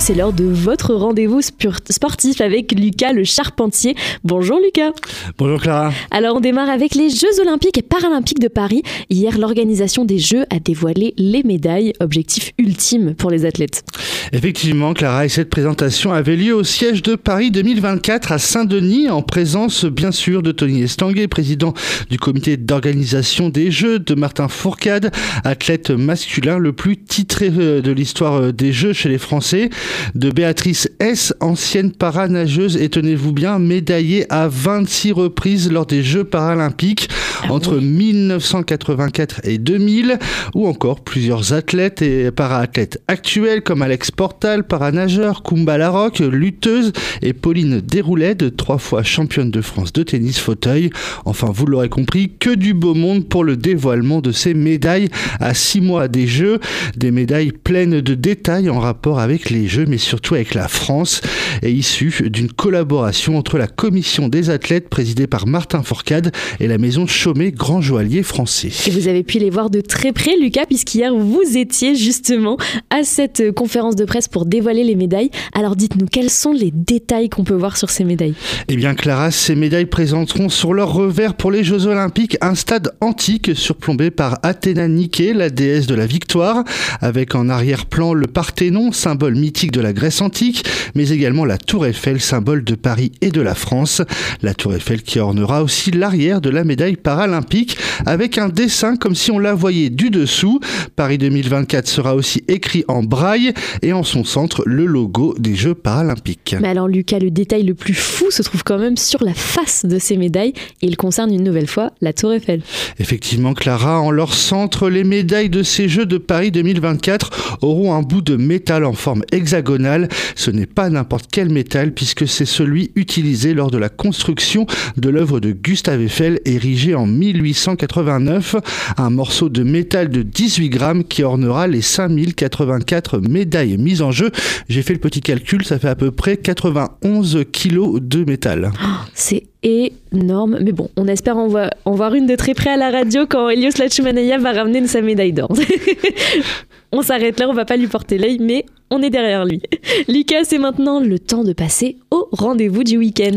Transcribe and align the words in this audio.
C'est 0.00 0.14
l'heure 0.14 0.32
de 0.32 0.44
votre 0.44 0.94
rendez-vous 0.94 1.42
sportif 1.42 2.40
avec 2.40 2.72
Lucas 2.72 3.12
le 3.12 3.22
Charpentier. 3.22 3.94
Bonjour 4.24 4.58
Lucas. 4.58 4.92
Bonjour 5.36 5.60
Clara. 5.60 5.92
Alors 6.10 6.36
on 6.36 6.40
démarre 6.40 6.70
avec 6.70 6.94
les 6.94 7.10
Jeux 7.10 7.38
olympiques 7.42 7.76
et 7.76 7.82
paralympiques 7.82 8.40
de 8.40 8.48
Paris. 8.48 8.82
Hier, 9.10 9.36
l'organisation 9.36 10.06
des 10.06 10.18
Jeux 10.18 10.46
a 10.48 10.58
dévoilé 10.58 11.12
les 11.18 11.42
médailles, 11.42 11.92
objectif 12.00 12.52
ultime 12.56 13.14
pour 13.14 13.30
les 13.30 13.44
athlètes. 13.44 13.84
Effectivement 14.32 14.94
Clara, 14.94 15.26
et 15.26 15.28
cette 15.28 15.50
présentation 15.50 16.12
avait 16.12 16.36
lieu 16.36 16.54
au 16.54 16.64
siège 16.64 17.02
de 17.02 17.14
Paris 17.14 17.50
2024 17.50 18.32
à 18.32 18.38
Saint-Denis 18.38 19.10
en 19.10 19.20
présence 19.20 19.84
bien 19.84 20.12
sûr 20.12 20.42
de 20.42 20.50
Tony 20.50 20.82
Estanguet, 20.82 21.28
président 21.28 21.74
du 22.08 22.18
comité 22.18 22.56
d'organisation 22.56 23.50
des 23.50 23.70
Jeux, 23.70 23.98
de 23.98 24.14
Martin 24.14 24.48
Fourcade, 24.48 25.12
athlète 25.44 25.90
masculin 25.90 26.56
le 26.56 26.72
plus 26.72 26.96
titré 26.96 27.50
euh, 27.54 27.82
de 27.82 27.92
l'histoire 27.92 28.36
euh, 28.36 28.52
des 28.52 28.72
Jeux 28.72 28.94
chez 28.94 29.10
les 29.10 29.18
Français 29.18 29.68
de 30.14 30.30
Béatrice 30.30 30.88
S, 30.98 31.34
ancienne 31.40 31.92
paranageuse 31.92 32.76
et 32.76 32.88
tenez-vous 32.88 33.32
bien, 33.32 33.58
médaillée 33.58 34.26
à 34.30 34.48
26 34.48 35.12
reprises 35.12 35.70
lors 35.70 35.86
des 35.86 36.02
Jeux 36.02 36.24
paralympiques 36.24 37.08
ah 37.42 37.52
entre 37.52 37.76
1984 37.76 39.40
et 39.44 39.58
2000, 39.58 40.18
ou 40.54 40.66
encore 40.66 41.00
plusieurs 41.00 41.52
athlètes 41.52 42.02
et 42.02 42.30
para-athlètes 42.30 43.02
actuels 43.08 43.62
comme 43.62 43.82
Alex 43.82 44.10
Portal, 44.10 44.64
paranageur, 44.64 45.42
Kumba 45.42 45.78
Larocque, 45.78 46.20
lutteuse 46.20 46.92
et 47.22 47.32
Pauline 47.32 47.80
Déroulède, 47.80 48.56
trois 48.56 48.78
fois 48.78 49.02
championne 49.02 49.50
de 49.50 49.60
France 49.60 49.92
de 49.92 50.02
tennis 50.02 50.38
fauteuil. 50.38 50.90
Enfin, 51.24 51.50
vous 51.52 51.66
l'aurez 51.66 51.88
compris, 51.88 52.32
que 52.38 52.50
du 52.50 52.74
beau 52.74 52.94
monde 52.94 53.28
pour 53.28 53.44
le 53.44 53.56
dévoilement 53.56 54.20
de 54.20 54.32
ces 54.32 54.54
médailles 54.54 55.08
à 55.40 55.54
six 55.54 55.80
mois 55.80 56.08
des 56.08 56.26
Jeux, 56.26 56.60
des 56.96 57.10
médailles 57.10 57.52
pleines 57.52 58.00
de 58.00 58.14
détails 58.14 58.70
en 58.70 58.78
rapport 58.78 59.18
avec 59.20 59.50
les 59.50 59.66
Jeux 59.66 59.86
mais 59.86 59.98
surtout 59.98 60.34
avec 60.34 60.54
la 60.54 60.68
France, 60.68 61.20
est 61.62 61.72
issue 61.72 62.30
d'une 62.30 62.50
collaboration 62.50 63.36
entre 63.36 63.58
la 63.58 63.66
commission 63.66 64.28
des 64.28 64.50
athlètes 64.50 64.88
présidée 64.88 65.26
par 65.26 65.46
Martin 65.46 65.82
Fourcade 65.82 66.32
et 66.58 66.66
la 66.66 66.78
maison 66.78 67.06
Chaumet 67.06 67.52
Grand 67.52 67.80
Joaillier 67.80 68.22
français. 68.22 68.70
Et 68.86 68.90
vous 68.90 69.08
avez 69.08 69.22
pu 69.22 69.38
les 69.38 69.50
voir 69.50 69.70
de 69.70 69.80
très 69.80 70.12
près, 70.12 70.36
Lucas, 70.40 70.66
puisqu'hier 70.66 71.14
vous 71.14 71.56
étiez 71.56 71.94
justement 71.94 72.56
à 72.90 73.02
cette 73.04 73.52
conférence 73.52 73.96
de 73.96 74.04
presse 74.04 74.28
pour 74.28 74.46
dévoiler 74.46 74.84
les 74.84 74.96
médailles. 74.96 75.30
Alors 75.52 75.76
dites-nous, 75.76 76.06
quels 76.06 76.30
sont 76.30 76.52
les 76.52 76.70
détails 76.70 77.28
qu'on 77.28 77.44
peut 77.44 77.54
voir 77.54 77.76
sur 77.76 77.90
ces 77.90 78.04
médailles? 78.04 78.34
Eh 78.68 78.76
bien, 78.76 78.94
Clara, 78.94 79.30
ces 79.30 79.54
médailles 79.54 79.86
présenteront 79.86 80.48
sur 80.48 80.74
leur 80.74 80.92
revers 80.92 81.34
pour 81.34 81.50
les 81.50 81.64
Jeux 81.64 81.86
Olympiques 81.86 82.36
un 82.40 82.54
stade 82.54 82.92
antique 83.00 83.50
surplombé 83.54 84.10
par 84.10 84.38
Athéna 84.42 84.88
Nike, 84.88 85.22
la 85.34 85.50
déesse 85.50 85.86
de 85.86 85.94
la 85.94 86.06
victoire, 86.06 86.64
avec 87.00 87.34
en 87.34 87.48
arrière-plan 87.48 88.14
le 88.14 88.26
Parthénon, 88.26 88.92
symbole 88.92 89.36
mythique 89.36 89.72
de 89.72 89.80
la 89.80 89.92
Grèce 89.92 90.20
antique, 90.20 90.64
mais 90.94 91.10
également 91.10 91.44
la 91.44 91.49
Tour 91.58 91.86
Eiffel, 91.86 92.20
symbole 92.20 92.64
de 92.64 92.74
Paris 92.74 93.12
et 93.20 93.30
de 93.30 93.40
la 93.40 93.54
France. 93.54 94.02
La 94.42 94.54
Tour 94.54 94.74
Eiffel 94.74 95.02
qui 95.02 95.18
ornera 95.18 95.62
aussi 95.62 95.90
l'arrière 95.90 96.40
de 96.40 96.50
la 96.50 96.64
médaille 96.64 96.96
paralympique 96.96 97.78
avec 98.06 98.38
un 98.38 98.48
dessin 98.48 98.96
comme 98.96 99.14
si 99.14 99.30
on 99.30 99.38
la 99.38 99.54
voyait 99.54 99.90
du 99.90 100.10
dessous. 100.10 100.60
Paris 100.96 101.18
2024 101.18 101.88
sera 101.88 102.14
aussi 102.14 102.44
écrit 102.48 102.84
en 102.88 103.02
braille 103.02 103.52
et 103.82 103.92
en 103.92 104.02
son 104.02 104.24
centre 104.24 104.62
le 104.66 104.86
logo 104.86 105.34
des 105.38 105.54
Jeux 105.54 105.74
paralympiques. 105.74 106.56
Mais 106.60 106.68
alors 106.68 106.88
Lucas, 106.88 107.18
le 107.18 107.30
détail 107.30 107.62
le 107.64 107.74
plus 107.74 107.94
fou 107.94 108.30
se 108.30 108.42
trouve 108.42 108.62
quand 108.64 108.78
même 108.78 108.96
sur 108.96 109.22
la 109.22 109.34
face 109.34 109.84
de 109.84 109.98
ces 109.98 110.16
médailles 110.16 110.54
et 110.82 110.86
il 110.86 110.96
concerne 110.96 111.32
une 111.32 111.44
nouvelle 111.44 111.66
fois 111.66 111.92
la 112.00 112.12
Tour 112.12 112.32
Eiffel. 112.32 112.62
Effectivement 112.98 113.54
Clara, 113.54 114.00
en 114.00 114.10
leur 114.10 114.34
centre, 114.34 114.88
les 114.88 115.04
médailles 115.04 115.50
de 115.50 115.62
ces 115.62 115.88
Jeux 115.88 116.06
de 116.06 116.18
Paris 116.18 116.50
2024 116.50 117.58
auront 117.62 117.94
un 117.94 118.02
bout 118.02 118.22
de 118.22 118.36
métal 118.36 118.84
en 118.84 118.92
forme 118.92 119.22
hexagonale 119.32 120.08
ce 120.36 120.50
n'est 120.50 120.66
pas 120.66 120.88
n'importe 120.90 121.29
quel 121.30 121.50
métal 121.50 121.92
puisque 121.92 122.26
c'est 122.26 122.44
celui 122.44 122.90
utilisé 122.96 123.54
lors 123.54 123.70
de 123.70 123.78
la 123.78 123.88
construction 123.88 124.66
de 124.96 125.08
l'œuvre 125.08 125.40
de 125.40 125.52
Gustave 125.52 126.02
Eiffel 126.02 126.40
érigée 126.44 126.94
en 126.94 127.06
1889. 127.06 128.56
Un 128.96 129.10
morceau 129.10 129.48
de 129.48 129.62
métal 129.62 130.08
de 130.08 130.22
18 130.22 130.68
grammes 130.68 131.04
qui 131.04 131.22
ornera 131.22 131.66
les 131.66 131.82
5084 131.82 133.18
médailles 133.18 133.76
mises 133.78 134.02
en 134.02 134.10
jeu. 134.10 134.30
J'ai 134.68 134.82
fait 134.82 134.94
le 134.94 135.00
petit 135.00 135.20
calcul, 135.20 135.64
ça 135.64 135.78
fait 135.78 135.88
à 135.88 135.96
peu 135.96 136.10
près 136.10 136.36
91 136.36 137.44
kilos 137.52 138.00
de 138.00 138.24
métal. 138.24 138.72
Oh, 138.82 138.86
c'est 139.14 139.44
énorme. 139.62 140.58
Mais 140.62 140.72
bon, 140.72 140.90
on 140.96 141.06
espère 141.06 141.36
en 141.36 141.48
voir, 141.48 141.70
en 141.84 141.92
voir 141.92 142.14
une 142.14 142.26
de 142.26 142.36
très 142.36 142.54
près 142.54 142.70
à 142.70 142.76
la 142.76 142.90
radio 142.90 143.26
quand 143.28 143.48
Elios 143.48 143.78
Lachumanaya 143.78 144.38
va 144.38 144.52
ramener 144.52 144.86
sa 144.86 145.00
médaille 145.00 145.32
d'or. 145.32 145.52
on 146.92 147.02
s'arrête 147.02 147.38
là, 147.38 147.48
on 147.48 147.54
va 147.54 147.64
pas 147.64 147.76
lui 147.76 147.86
porter 147.86 148.18
l'œil, 148.18 148.38
mais 148.40 148.64
on 148.90 149.02
est 149.02 149.10
derrière 149.10 149.44
lui. 149.44 149.62
Lucas, 150.08 150.44
c'est 150.44 150.58
maintenant 150.58 151.00
le 151.00 151.18
temps 151.18 151.44
de 151.44 151.52
passer 151.52 151.96
au 152.10 152.28
rendez-vous 152.32 152.84
du 152.84 152.98
week-end. 152.98 153.36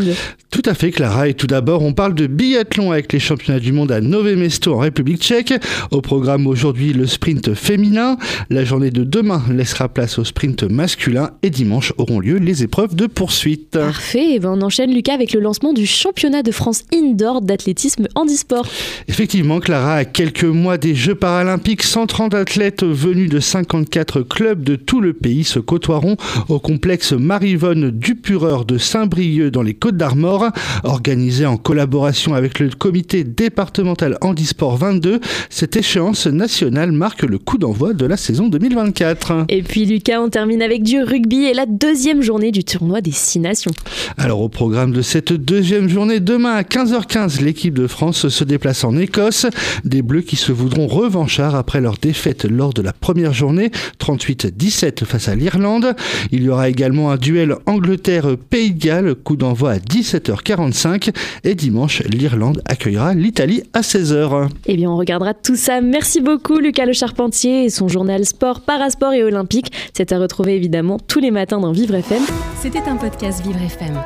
Tout 0.50 0.64
à 0.66 0.74
fait, 0.74 0.92
Clara. 0.92 1.28
Et 1.28 1.34
tout 1.34 1.48
d'abord, 1.48 1.82
on 1.84 1.94
parle 1.94 2.14
de 2.14 2.28
biathlon 2.28 2.92
avec 2.92 3.12
les 3.14 3.20
championnats 3.20 3.60
du 3.60 3.72
monde 3.72 3.92
à 3.92 4.02
Nové 4.02 4.36
Mesto 4.36 4.74
en 4.74 4.80
République 4.80 5.22
tchèque. 5.22 5.54
Au 5.92 6.02
programme 6.02 6.48
aujourd'hui, 6.48 6.94
le 6.94 7.08
sprint 7.08 7.54
féminin. 7.54 8.18
La 8.50 8.64
journée 8.64 8.92
de 8.92 9.04
demain 9.04 9.44
laissera 9.52 9.90
place 9.90 10.20
au 10.20 10.24
sprint 10.24 10.64
masculin 10.64 11.32
et 11.44 11.50
dimanche 11.50 11.94
auront 11.98 12.20
lieu 12.20 12.38
les 12.38 12.64
épreuves 12.64 12.96
de 12.96 13.08
poursuite. 13.08 13.72
Parfait. 13.72 14.24
Et 14.24 14.36
eh 14.36 14.40
ben 14.40 14.52
on 14.52 14.62
enchaîne, 14.62 14.94
Lucas, 14.94 15.14
avec 15.14 15.34
le 15.34 15.40
lancement 15.40 15.74
du 15.74 15.86
championnat 15.86 16.44
de 16.44 16.52
France 16.52 16.84
indoor 16.94 17.42
d'athlétisme 17.42 18.08
handisport. 18.16 18.66
Effectivement, 19.08 19.60
Clara, 19.60 19.96
à 19.96 20.06
quelques 20.06 20.44
mois 20.44 20.78
des 20.78 20.96
Jeux 20.96 21.16
paralympiques, 21.16 21.84
130 21.84 22.34
athlètes 22.34 22.84
venus 22.84 23.30
de 23.30 23.40
54 23.40 24.22
clubs 24.22 24.64
de 24.64 24.76
tout 24.76 25.02
le 25.02 25.14
pays 25.14 25.43
se 25.44 25.60
côtoieront 25.60 26.18
au 26.50 26.60
complexe 26.60 27.14
Marivonne 27.14 27.92
du 27.92 28.16
Pureur 28.16 28.66
de 28.66 28.78
Saint-Brieuc 28.78 29.52
dans 29.52 29.62
les 29.62 29.74
Côtes 29.74 29.98
d'Armor. 29.98 30.50
Organisé 30.84 31.46
en 31.46 31.58
collaboration 31.58 32.34
avec 32.34 32.60
le 32.60 32.70
comité 32.70 33.24
départemental 33.24 34.18
Handisport 34.22 34.78
22, 34.78 35.20
cette 35.50 35.76
échéance 35.76 36.28
nationale 36.28 36.92
marque 36.92 37.24
le 37.24 37.38
coup 37.38 37.58
d'envoi 37.58 37.94
de 37.94 38.06
la 38.06 38.18
saison 38.18 38.48
2024. 38.48 39.46
Et 39.50 39.62
puis 39.64 39.86
Lucas, 39.86 40.22
on 40.22 40.30
termine 40.30 40.62
avec 40.62 40.84
du 40.84 41.02
rugby 41.02 41.46
et 41.46 41.54
la 41.54 41.66
deuxième 41.66 42.22
journée 42.22 42.52
du 42.52 42.64
tournoi 42.64 43.02
des 43.02 43.12
Six 43.12 43.40
Nations. 43.40 43.72
Alors 44.18 44.42
au 44.42 44.50
programme 44.50 44.92
de 44.92 45.02
cette 45.02 45.34
deuxième 45.34 45.90
journée, 45.90 46.20
demain 46.20 46.54
à 46.54 46.64
15h15, 46.64 47.42
l'équipe 47.42 47.74
de 47.74 47.88
France 47.88 48.28
se 48.28 48.44
déplace 48.44 48.84
en 48.84 48.98
Écosse. 48.98 49.46
Des 49.84 50.02
Bleus 50.02 50.22
qui 50.22 50.36
se 50.36 50.52
voudront 50.52 50.88
revanchards 50.88 51.56
après 51.56 51.82
leur 51.82 51.98
défaite 51.98 52.46
lors 52.46 52.74
de 52.74 52.82
la 52.82 52.94
première 52.94 53.34
journée, 53.34 53.72
38-17 54.00 55.06
face 55.06 55.30
à 55.34 55.36
l'Irlande. 55.36 55.96
Il 56.32 56.44
y 56.44 56.50
aura 56.50 56.70
également 56.70 57.12
un 57.12 57.18
duel 57.18 57.56
Angleterre-Pays 57.66 58.72
de 58.72 58.80
Galles, 58.80 59.16
coup 59.16 59.36
d'envoi 59.36 59.72
à 59.72 59.78
17h45 59.78 61.14
et 61.44 61.56
dimanche, 61.56 62.02
l'Irlande 62.04 62.62
accueillera 62.66 63.14
l'Italie 63.14 63.64
à 63.74 63.82
16h. 63.82 64.50
Eh 64.68 64.76
bien, 64.76 64.90
on 64.90 64.98
regardera 64.98 65.34
tout 65.34 65.56
ça. 65.56 65.82
Merci 65.82 66.22
beaucoup 66.22 66.60
Lucas 66.60 66.86
Le 66.86 66.94
Charpentier 66.94 67.66
et 67.66 67.70
son 67.70 67.88
journal 67.88 68.26
sport, 68.26 68.62
parasport 68.62 69.14
et 69.14 69.24
olympique. 69.24 69.72
C'est 69.94 70.12
à 70.12 70.20
retrouver 70.20 70.56
évidemment 70.56 71.00
tous 71.00 71.20
les 71.20 71.32
matins 71.32 71.60
dans 71.60 71.72
Vivre 71.72 71.96
FM. 71.96 72.22
C'était 72.62 72.88
un 72.88 72.96
podcast 72.96 73.44
Vivre 73.46 73.62
FM. 73.62 74.00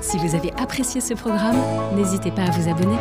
Si 0.00 0.18
vous 0.18 0.34
avez 0.36 0.52
apprécié 0.60 1.00
ce 1.00 1.14
programme, 1.14 1.56
n'hésitez 1.96 2.30
pas 2.30 2.42
à 2.42 2.50
vous 2.50 2.70
abonner. 2.70 2.96